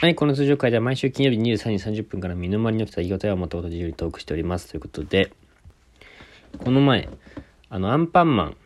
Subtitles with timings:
[0.00, 4.68] はい、この通常会では毎週金曜日23時30分から身の回りの人は言い方をもともと自由にトークしております。
[4.68, 5.32] ということで、
[6.58, 7.08] この前、
[7.68, 8.56] あの、アンパンマン、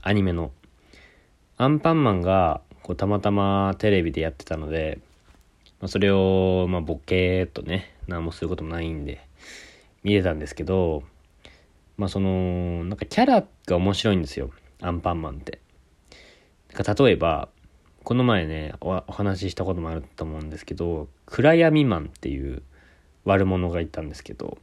[0.00, 0.52] アニメの、
[1.56, 5.00] アンパンマンが、こう、たまたまテレビでやってたので、
[5.80, 9.26] まあ、それを、まあ、ボケーっとね、何もすることもないんで、
[10.04, 11.02] 見てたんですけど、
[11.96, 14.50] まあ、その、なんかキャラが面白いんですよ。
[14.80, 15.58] アンパンマンって。
[16.72, 17.48] なんか例えば、
[18.06, 22.62] この前ねお、話ししたこともあると思うんですけど、暗闇マンっていう
[23.24, 24.58] 悪者がいたんですけど、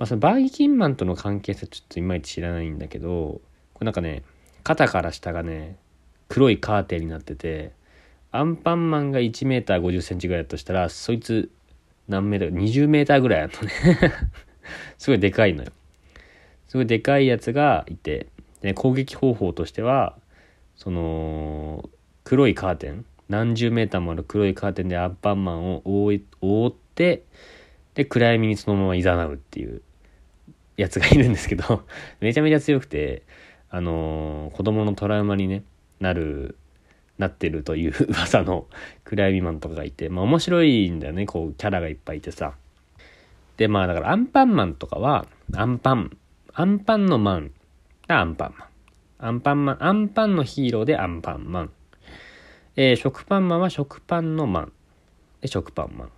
[0.00, 3.40] まあ、そのバイキンマンとの関係性ちょっといまいち知らないんだけど、
[3.74, 4.24] これなんかね、
[4.64, 5.76] 肩から下がね、
[6.28, 7.70] 黒いカーテンになってて、
[8.32, 11.52] アンパンマンが1メーター50センチぐらいだとしたら、そいつ
[12.08, 13.72] 何メーター ?20 メーターぐらいあるのね
[14.98, 15.70] すごいでかいのよ。
[16.66, 18.26] すごいでかいやつがいて、
[18.62, 20.18] で攻撃方法としては、
[20.74, 21.88] その、
[22.28, 23.06] 黒いカーテン。
[23.30, 27.24] 何十メーターもある黒いカーテンでアンパンマンを覆い覆って
[27.94, 29.80] で暗闇にそのまま誘うっていう
[30.76, 31.84] やつがいるんですけど
[32.20, 33.22] めちゃめちゃ強くて
[33.70, 35.62] あのー、子供のトラウマにね
[36.00, 36.56] なる
[37.16, 38.66] なってるという 噂の
[39.04, 42.54] 暗闇マンとかがいてまあ面白いんだよねこうキャラがいっぱいいてさ。
[43.56, 46.14] でまあだからアンパンマンとかはアンパン
[46.52, 47.52] アンパンのマン
[48.06, 48.68] がアンパンマン。
[49.20, 51.70] アンパンマンアンパンのヒーローでアンパンマン。
[52.80, 54.72] えー、食パンマンは食パンのマン。
[55.40, 56.10] で、食パンマン。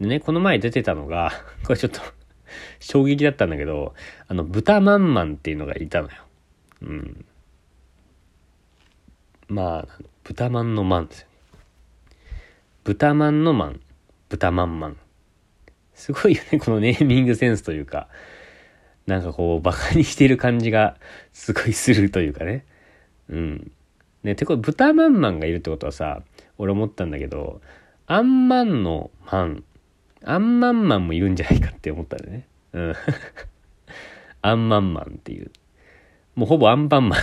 [0.00, 1.32] でね、この前出てたのが
[1.66, 2.00] これちょっと
[2.78, 3.92] 衝撃だったんだけど、
[4.28, 6.14] あの、豚まんマンっていうのがいたのよ。
[6.82, 7.24] うん。
[9.48, 9.88] まあ、
[10.22, 11.34] 豚まんのマンですよね。
[12.84, 13.80] 豚まんのマン。
[14.28, 14.96] 豚まんマン。
[15.94, 18.06] すごいよね、このネーミングセンスというか、
[19.08, 20.96] なんかこう、馬鹿にしてる感じが
[21.32, 22.64] すごいするというかね。
[23.28, 23.72] うん。
[24.24, 26.22] ね、てこれ豚まんマンがいるってことはさ、
[26.58, 27.60] 俺思ったんだけど、
[28.06, 29.64] アンマンのマン、
[30.24, 32.48] アンマンマンもいるんじゃないかって思ったんだね。
[32.72, 32.94] うん。
[34.42, 35.50] アンマンマンっていう。
[36.34, 37.20] もうほぼアンパンマン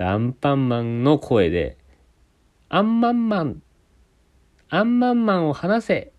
[0.00, 1.76] アンパンマンの声で、
[2.68, 3.62] アンマンマン、
[4.68, 6.12] アンマンマンを話せ、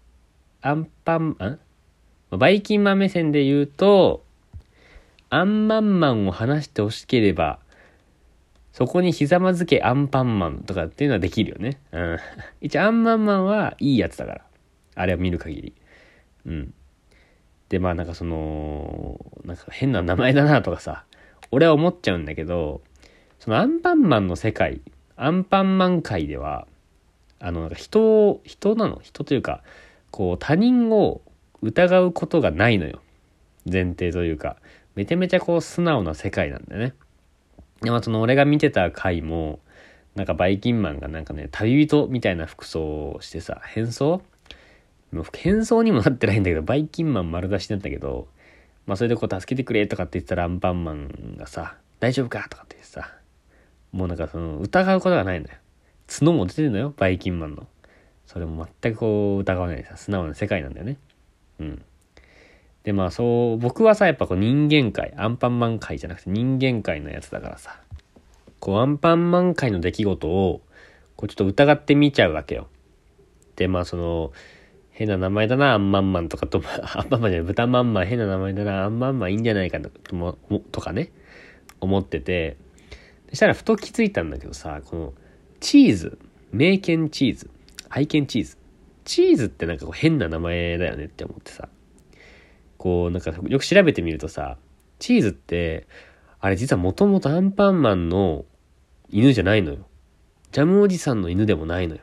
[0.62, 1.60] アンパン、ん？
[2.38, 4.26] バイキンマン目線で言うと、
[5.30, 7.60] アンマンマンを話してほしければ、
[8.80, 11.82] そこにひざまずけアンパンマンとかっていうのはできるよね。
[11.92, 12.18] うん。
[12.62, 14.42] 一応アンパンマンはいいやつだから。
[14.96, 15.74] あれを見る限り。
[16.46, 16.74] うん。
[17.68, 21.04] で、まあなんかその、なんか変な名前だなとかさ、
[21.52, 22.82] 俺は思っちゃうんだけど、
[23.40, 24.80] そのアンパンマンの世界、
[25.18, 26.66] アンパンマン界では、
[27.40, 29.02] あの、なんか人を、人なの？
[29.02, 29.62] 人というか、
[30.10, 31.22] こう他人を
[31.62, 33.02] 疑うことがないのよ。
[33.70, 34.56] 前提というか、
[34.96, 36.94] めちゃめちゃこう素直な世界なんだよね。
[37.82, 39.60] で、まあその俺が見てた回も、
[40.16, 44.22] なんかバイキンマンがなんかね、旅人みたいな服装をしてさ、変装？
[45.12, 48.28] もう変装にもなってないんだけど、バイキンマン丸出しだったけど、
[48.86, 53.14] まあそれでこう助けてくれとかって言ったらアンパンマンがさ、大丈夫かとかって言ってさ、
[53.92, 55.58] もうなんかその疑うことがないんだよ。
[56.08, 57.68] 角も出てるのよ、バイキンマンの。
[58.26, 60.98] それも全くこう疑わないさ、素直な世界なんだよね。
[61.60, 61.82] うん。
[62.84, 67.82] で、まあそう、僕はさ、やっぱこう人間界、アンパンマン界じゃなくて人間界のやつだからさ、
[68.60, 70.62] こうアンパンマン界の出来事を、
[71.16, 72.68] こうちょっと疑ってみちゃうわけよ。
[73.56, 74.32] で、まあその、
[74.92, 76.62] 変な名前だな、アンマンマンとかと、
[76.96, 80.38] アンパンマンじゃない、豚マンマン変な名前だな、アンマンマンいいんじゃないかとも
[80.72, 81.12] とかね、
[81.80, 82.58] 思ってて、
[83.30, 85.14] そしたらふと気づいたんだけどさ、この、
[85.60, 86.18] チーズ、
[86.52, 87.50] 名犬チーズ、
[87.90, 88.58] 愛犬チーズ。
[89.06, 91.68] チーズってなんかこう変な名前だよねって思ってさ。
[92.80, 94.58] こう、なんかよく調べてみるとさ、
[94.98, 95.88] チーズって、
[96.40, 98.46] あれ実はもともとアンパンマンの
[99.10, 99.86] 犬じゃないのよ。
[100.52, 102.02] ジャムおじさんの犬でもないのよ。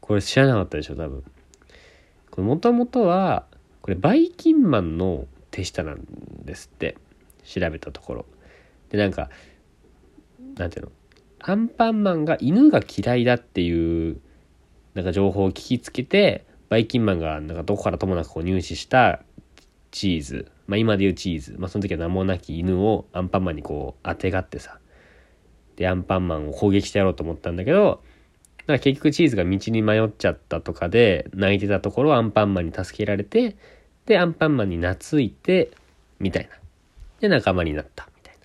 [0.00, 1.24] これ知らなかったでしょ、多分。
[2.30, 3.46] これもともとは、
[3.82, 6.06] これバイキンマンの手下なん
[6.44, 6.96] ですって。
[7.44, 8.26] 調べたところ。
[8.88, 9.28] で、なんか、
[10.56, 10.92] なんていうの？
[11.40, 14.18] アンパンマンが犬が嫌いだっていう、
[14.94, 19.20] なんか情報を聞きつけて、バイキンマンがなんかどこからともなくこう入手した
[19.94, 24.80] チーズ、まあ今で言うチーズ、まあその時は名もなき犬をアンパンマンにこう当てがってさ、
[25.76, 28.02] で、アンパンマンを攻撃してやろうと思ったんだけど、
[28.58, 33.56] だから結局チーズが道に迷っちゃったとかで泣いてたところアンパンマンに助けられて、
[34.06, 35.70] で、アンパンマンに懐いて、
[36.18, 36.50] みたいな。
[37.20, 38.40] で、仲間になった、みたいな。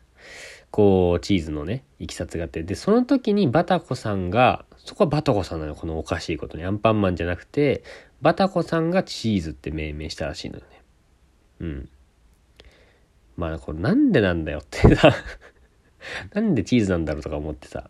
[0.69, 2.62] こう、チーズのね、いきさつがあって。
[2.62, 6.63] で、その時にバタコさんが、そこはバタコさんなのこのおかしいことに。
[6.63, 7.84] アンパンマンじゃなくて、
[8.22, 10.79] バタコさんがチーズって命名したらしいのよね。
[11.60, 11.90] うん。
[13.38, 15.16] まあ、これなんでなんだよってさ
[16.34, 17.90] なんでチーズなんだろうとか思ってさ。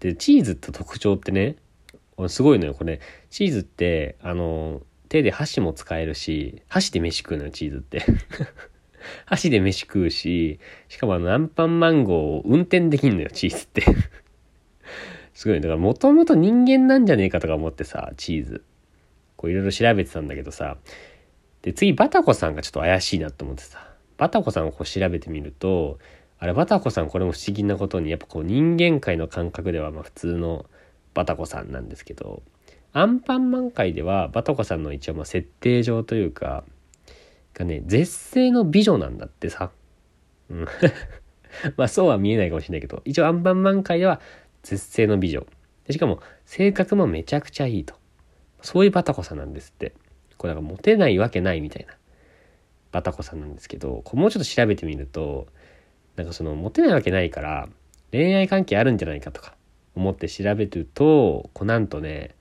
[0.00, 1.56] で、チーズって特徴ってね、
[2.28, 3.00] すごいのよ、これ。
[3.30, 8.04] チーズって、あの、手で箸も使えるし、箸で飯食うのよ、チーズって。
[9.26, 10.58] 箸で飯食うし、
[10.88, 13.82] しかもあの、アンパンマンゴーを運転できんのよ、チーズって。
[15.34, 15.60] すごい。
[15.60, 18.64] だから、もともと人間なんじゃねえかとか思ってさ、チーズ。
[19.36, 20.78] こういろいろ調べてたんだけどさ。
[21.62, 23.88] で、次、バタコさんがちょっと怪しいなと思ってさ。
[24.16, 25.98] バタコさんをこう調べてみると、
[26.38, 30.66] あれ、バタコさんこれも不思議なことに、やっぱこう人間界の感覚ではまあ普通の
[31.14, 32.42] バタコさんなんですけど、
[32.92, 36.64] アンパンマン界ではバタコさんの一応まあ設定上というか、
[37.54, 39.70] がね、絶世の美女なんだってさ。
[40.50, 40.66] うん。
[41.76, 44.20] まあそうは見えないかもしれないけど、一応アンパンマン界では
[44.62, 45.46] 絶世の美女。
[45.90, 47.94] しかも性格もめちゃくちゃいいと。
[48.62, 49.94] そういうバタコさんなんですって。
[50.38, 51.94] これなんかモテないわけないみたいな
[52.92, 55.46] バタコさんなんですけど、こうもうちょっと調べてみると、
[56.16, 57.68] なんかそのモテないわけないから
[58.12, 59.54] 恋愛関係あるんじゃないかとか
[59.94, 62.34] 思って調べると、こうなんとね、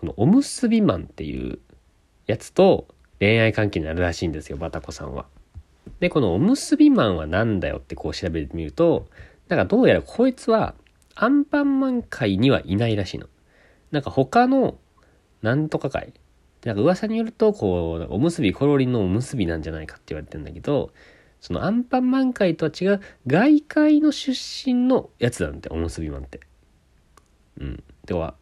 [0.00, 1.58] このおむすびマンっていう
[2.26, 2.88] やつと
[3.20, 5.26] 恋愛関係になるらしいんですよ、バタコさんは。
[6.00, 9.06] で、このおむすびマンは何だよってこう調べてみると、
[9.48, 10.74] なんかどうやらこいつは
[11.14, 13.28] アンパンマン界にはいないらしいの。
[13.92, 14.76] なんか他の
[15.42, 16.12] なんとか界。
[16.66, 20.90] なんか噂によると、こう、おむすび、コロリンのおむすびなんじゃないかって言われてんだけど、
[21.40, 26.40] そのアンパンマン界とは違う外界の出身のやつなんて、おむすびマンって。
[27.60, 27.84] うん。
[28.04, 28.34] では、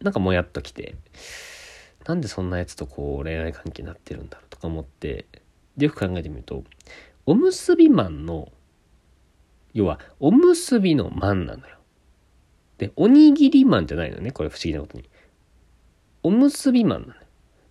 [0.00, 0.94] なんかもやっときて、
[2.06, 5.26] なんでそんなやつとこう恋愛関係になってるんだろうとか思って、
[5.76, 6.62] で、よく考えてみると、
[7.26, 8.52] おむすびマンの、
[9.72, 11.78] 要は、おむすびのマンなのよ。
[12.78, 15.10] で、おにぎりマンじゃないのね、これ不思議なことに。
[16.22, 17.25] おむすびマンなのよ。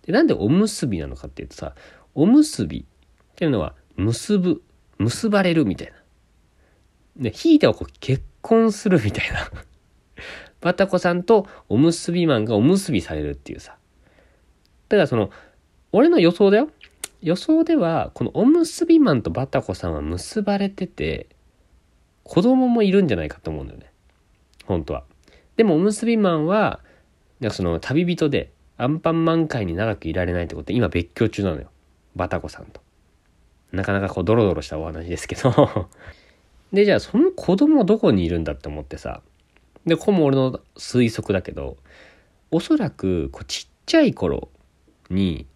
[0.06, 1.74] で、なんでおむすびなのかっていうとさ、
[2.14, 2.84] おむすびっ
[3.34, 4.62] ていうのは、結ぶ、
[4.98, 5.92] 結ばれるみたいな。
[7.16, 9.50] で、ひいてはこう結婚するみたいな。
[10.60, 13.76] バタコさんとおむすびマンがおむすびされるっていうさ。
[14.88, 15.30] だからその、
[15.92, 16.70] 俺の予想だよ。
[17.22, 21.28] 予想では、このおむすびマンとバタコさんは結ばれてて、
[22.22, 23.90] 子供もいるんじゃないかと思うんだよね。
[24.64, 25.04] 本当は。
[25.56, 26.80] でもおむすびマンは、
[27.40, 31.68] なんかその旅人で、アンパンマン界に長くいられないってことで、今別居中なのよ。
[32.14, 32.80] バタコさんと。
[33.72, 35.88] なかなかこうドロドロしたお話ですけど
[36.72, 39.22] で、じゃあその子供はどこにいるんだって思ってさ。
[39.86, 41.76] で、ここも俺の推測だけど、
[42.50, 44.48] おそらくこうちっちゃい頃
[45.10, 45.46] に、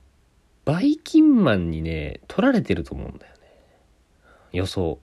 [0.64, 3.40] バイキンマンにね、取られてると思うんだよね。
[4.52, 4.98] 予想。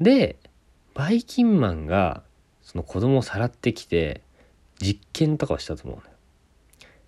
[0.00, 0.36] で、
[0.94, 2.22] バイキンマンが
[2.62, 4.22] その子供をさらってきて、
[4.80, 6.09] 実験とかをしたと思うのよ。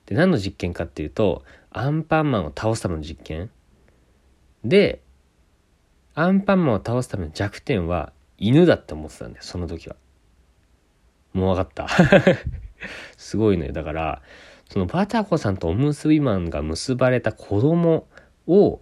[0.06, 3.50] で、何の実験かっていうと、アンパンマンを倒すための実験
[4.64, 5.02] で、
[6.14, 9.96] アンパンマンを倒すための弱点は犬だって思ってたんだよ、その時は。
[11.32, 11.88] もう分かった。
[13.16, 13.72] すごいのよ。
[13.72, 14.22] だから、
[14.69, 18.06] そのバタコさんとおむすびマンが結ばれた子供
[18.46, 18.81] を、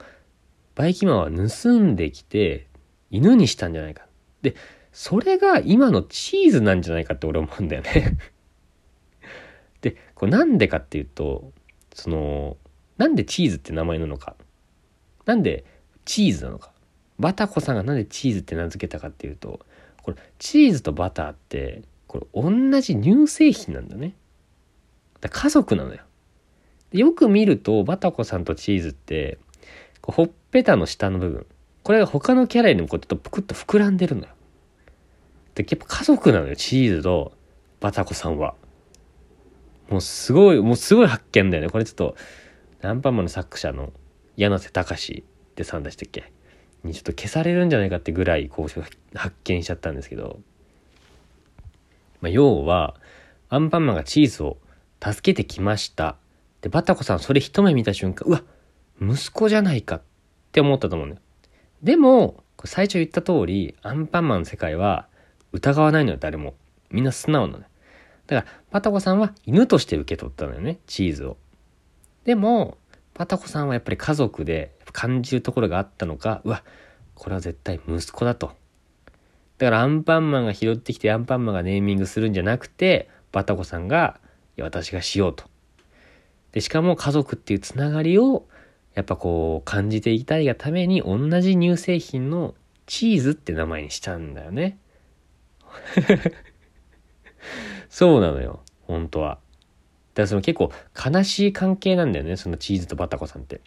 [0.74, 2.66] バイキンマンは盗んできて、
[3.10, 4.06] 犬にしたんじゃないか。
[4.42, 4.54] で、
[4.92, 8.16] それが今のチーズなんじゃないかって俺思うんだよね。
[9.82, 11.52] で、これなんでかっていうと、
[11.94, 12.56] その、
[12.98, 14.36] なんでチーズって名前なのか。
[15.26, 15.64] なんで
[16.04, 16.72] チーズなのか。
[17.18, 19.60] バタコさんがなんでチーズって名付けたかっていうと、
[20.02, 24.14] これ、チーズとバターって、これ同じ乳製品なんだね。
[25.20, 26.00] だ家族なのよ。
[26.92, 29.38] よく見ると、バタコさんとチーズって、
[30.00, 31.46] こうほっぺたの下の部分。
[31.82, 34.28] これが他のキャラよりもこうちょっとぷくっと膨らんでるのよ。
[35.54, 37.32] で、やっぱ家族なのよ、チーズと
[37.80, 38.54] バタコさんは。
[39.90, 41.68] もうすごい、もうすごい発見だよね。
[41.68, 42.16] これちょっと、
[42.82, 43.92] アンパンマンの作者の
[44.36, 46.32] 柳瀬隆ってさんでしたっけ？
[46.84, 48.82] にちょっと消されるんじゃないかってぐらい、こう、
[49.14, 50.40] 発見しちゃったんですけど、
[52.22, 52.94] まあ、要は、
[53.50, 54.56] アンパンマンがチーズを
[55.04, 56.16] 助けてきました。
[56.62, 58.44] で、バタコさんそれ一目見た瞬間、うわ、
[59.02, 60.02] 息子じゃないかっ
[60.52, 61.16] て思ったと思うね。
[61.82, 65.08] でも、最初言った通り、アンパンマンの世界は
[65.52, 66.54] 疑わないのよ、誰も。
[66.90, 67.64] みんな素直なのよ。
[68.30, 71.36] だから、パタコさんは犬として受け取ったのよね、チーズを。
[72.24, 72.78] でも、
[73.12, 76.62] パタコさんはやっぱり家族で感じるところがあったのか、うわ、
[77.16, 78.52] これは絶対息子だと。
[79.58, 84.20] だからアンパンマンが拾ってきてアンパンマンがネーミングするんじゃなくて、バタコさんが、
[84.56, 85.44] いや、私がしようと。
[86.52, 88.46] で、しかも家族っていうつながりを、
[88.94, 92.54] やっぱこう感じていきたいがために同じ乳製品の
[92.86, 94.78] チーズって名前にしたんだよね。
[98.00, 98.60] そうなのよ。
[98.86, 99.28] 本当は。
[99.28, 99.42] だか
[100.22, 102.38] らその結構悲しい関係なんだよね。
[102.38, 103.60] そのチーズとバタコさんって。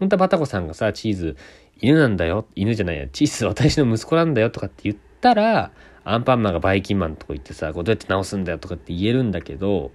[0.00, 1.36] 本当はバタコさんがさ、チーズ、
[1.80, 2.48] 犬なんだよ。
[2.56, 3.06] 犬じゃないや。
[3.06, 5.70] チーズ私の息子なんだよとかって言ったら、
[6.02, 9.92] アンパンマンがバイキンマンとか言ってさ、こうどうやって直すんだよとかって言えるんだけど、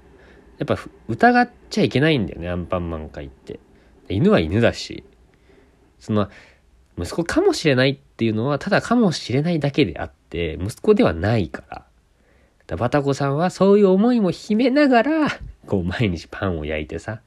[0.59, 0.77] やっぱ
[1.09, 3.59] 疑っちゃいけないんだよね、アンパンマン会って。
[4.07, 5.03] 犬は犬だし、
[5.99, 6.29] その、
[6.97, 11.86] 息子かもしれないっていうのは、ただかもしれないだけであって、息子ではないから。
[12.67, 15.27] だバタコさんはそういう思いも秘めながら、
[15.65, 17.21] こう毎日パンを焼いてさ、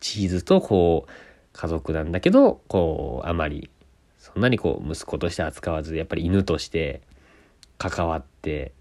[0.00, 1.10] チーズとこう、
[1.52, 3.70] 家族なんだけど、こう、あまり、
[4.18, 7.00] そんなにこう、息子として扱わず、やっぱり犬として
[7.78, 8.72] 関わって、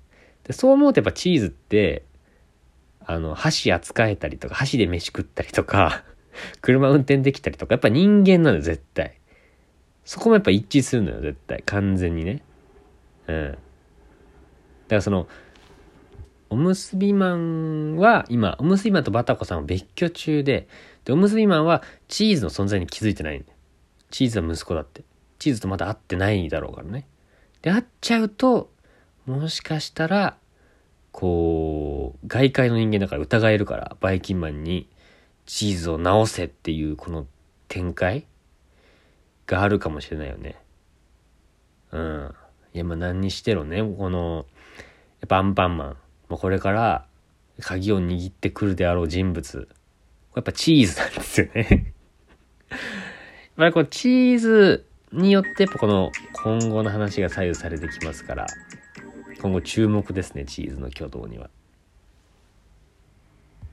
[0.44, 2.04] で、そう思うとやっぱチーズって、
[3.06, 6.04] あの、箸扱えたりとか、箸で飯食ったりとか、
[6.62, 9.20] 車運転できたりとか、やっぱ人間なのよ、絶対。
[10.06, 11.62] そこもやっぱ一致するのよ、絶対。
[11.66, 12.42] 完全にね。
[13.28, 13.52] うん。
[13.52, 15.28] だからその、
[16.54, 20.68] おむすびマンは、今、おむすびマンとバタコさんは別居中で、
[21.04, 23.54] で、おむすびマンはチーズの存在に気づいてないんだよ。
[24.12, 25.04] チーズは息子だって。
[25.40, 27.08] チーズとまだ会ってないだろうからね。
[27.64, 28.72] で、会っちゃうと、
[29.26, 30.38] もしかしたら、
[31.12, 34.88] こう、外界の人間だから疑えるから、バイキンマンに
[35.48, 37.26] チーズを直せっていうこの
[37.68, 38.28] 展開
[39.48, 40.62] があるかもしれないよね。
[41.92, 42.34] うん。
[42.76, 44.46] いや、まあ何にしてろね、この、
[45.22, 45.98] やっぱアンパンマン。
[46.34, 47.06] まあこれから
[47.62, 49.68] 鍵を握ってくるであろう人物。
[50.36, 51.94] やっぱチーズなんですよね
[52.72, 52.80] やっ
[53.56, 56.12] ぱりこのチーズによってやっぱこの
[56.44, 58.48] 今後の話が左右されてきますから、
[59.40, 61.52] 今後注目ですね、チーズの挙動には。